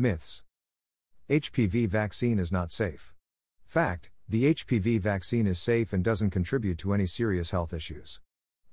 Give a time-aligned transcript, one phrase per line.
[0.00, 0.44] Myths
[1.28, 3.14] HPV vaccine is not safe.
[3.66, 8.20] Fact The HPV vaccine is safe and doesn't contribute to any serious health issues.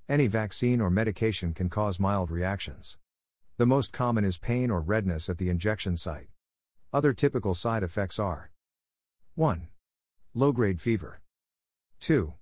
[0.08, 3.00] Any vaccine or medication can cause mild reactions.
[3.58, 6.28] The most common is pain or redness at the injection site.
[6.94, 8.52] Other typical side effects are
[9.34, 9.68] 1.
[10.36, 11.22] Low grade fever.
[12.02, 12.34] 2.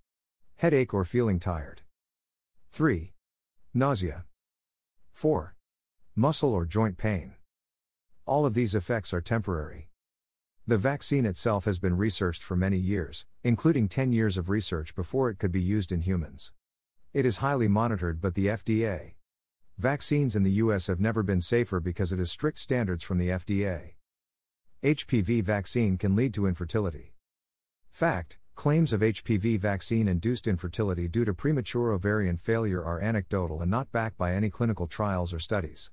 [0.58, 1.84] Headache or feeling tired.
[2.74, 3.14] 3.
[3.74, 4.26] Nausea.
[5.14, 5.56] 4.
[6.18, 7.36] Muscle or joint pain.
[8.26, 9.90] All of these effects are temporary.
[10.66, 15.30] The vaccine itself has been researched for many years, including 10 years of research before
[15.30, 16.54] it could be used in humans.
[17.14, 19.16] It is highly monitored, but the FDA.
[19.78, 23.28] Vaccines in the US have never been safer because it has strict standards from the
[23.28, 23.96] FDA.
[24.82, 27.16] HPV vaccine can lead to infertility.
[27.90, 33.72] Fact Claims of HPV vaccine induced infertility due to premature ovarian failure are anecdotal and
[33.72, 35.90] not backed by any clinical trials or studies.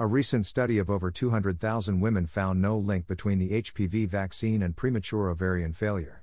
[0.00, 4.76] A recent study of over 200,000 women found no link between the HPV vaccine and
[4.76, 6.22] premature ovarian failure.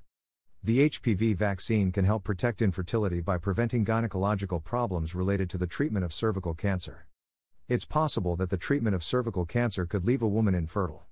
[0.64, 6.05] The HPV vaccine can help protect infertility by preventing gynecological problems related to the treatment
[6.05, 7.08] of cervical cancer.
[7.67, 11.08] It's possible that the treatment of cervical cancer could leave a woman infertile.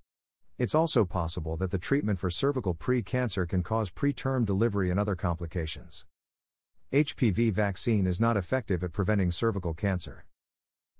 [0.57, 5.17] It's also possible that the treatment for cervical pre-cancer can cause preterm delivery and other
[5.17, 6.05] complications.
[6.93, 10.23] HPV vaccine is not effective at preventing cervical cancer.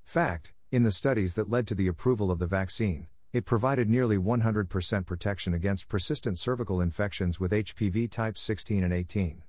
[0.04, 4.18] Fact in the studies that led to the approval of the vaccine, it provided nearly
[4.18, 9.44] 100% protection against persistent cervical infections with HPV types 16 and 18.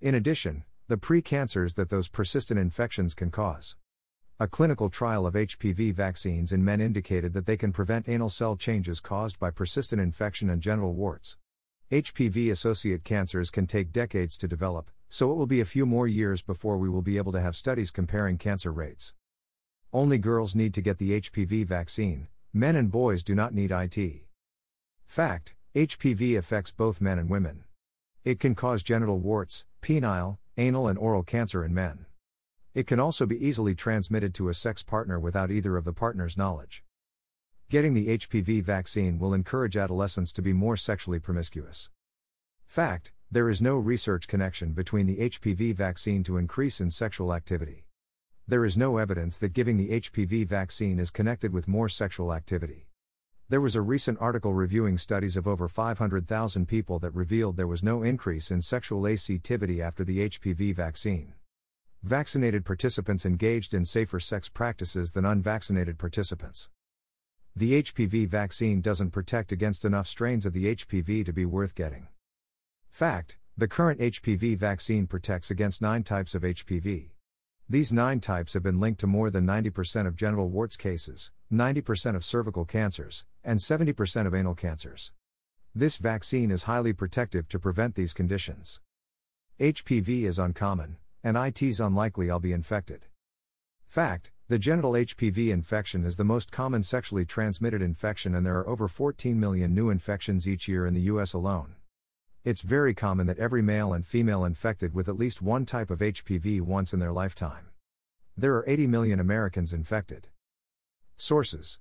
[0.00, 3.74] In addition, the precancers that those persistent infections can cause.
[4.38, 8.54] A clinical trial of HPV vaccines in men indicated that they can prevent anal cell
[8.54, 11.36] changes caused by persistent infection and genital warts.
[11.90, 16.06] HPV associate cancers can take decades to develop, so it will be a few more
[16.06, 19.14] years before we will be able to have studies comparing cancer rates.
[19.92, 24.22] Only girls need to get the HPV vaccine, men and boys do not need IT.
[25.04, 27.64] Fact HPV affects both men and women.
[28.24, 32.06] It can cause genital warts, penile, anal, and oral cancer in men.
[32.72, 36.36] It can also be easily transmitted to a sex partner without either of the partner's
[36.36, 36.84] knowledge.
[37.68, 41.90] Getting the HPV vaccine will encourage adolescents to be more sexually promiscuous.
[42.64, 47.86] Fact There is no research connection between the HPV vaccine to increase in sexual activity
[48.50, 52.88] there is no evidence that giving the HPV vaccine is connected with more sexual activity.
[53.48, 57.84] There was a recent article reviewing studies of over 500,000 people that revealed there was
[57.84, 61.34] no increase in sexual activity after the HPV vaccine.
[62.02, 66.70] Vaccinated participants engaged in safer sex practices than unvaccinated participants.
[67.54, 72.08] The HPV vaccine doesn't protect against enough strains of the HPV to be worth getting.
[72.90, 77.10] Fact The current HPV vaccine protects against nine types of HPV.
[77.70, 82.16] These nine types have been linked to more than 90% of genital warts cases, 90%
[82.16, 85.12] of cervical cancers, and 70% of anal cancers.
[85.72, 88.80] This vaccine is highly protective to prevent these conditions.
[89.60, 93.06] HPV is uncommon, and IT's unlikely I'll be infected.
[93.86, 98.68] Fact The genital HPV infection is the most common sexually transmitted infection, and there are
[98.68, 101.76] over 14 million new infections each year in the US alone.
[102.42, 105.98] It's very common that every male and female infected with at least one type of
[105.98, 107.66] HPV once in their lifetime.
[108.34, 110.28] There are 80 million Americans infected.
[111.18, 111.80] Sources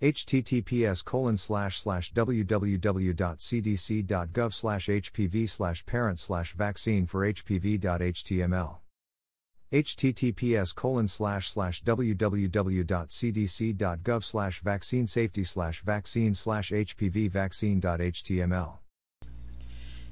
[0.00, 2.82] https colon slash slash www.cdc.gov
[4.54, 8.78] slash hpv slash parent slash vaccine for hpv.html
[9.72, 12.64] https colon slash slash www.cdc.gov
[14.24, 18.78] slash vaccine safety slash vaccine slash hpv vaccine.html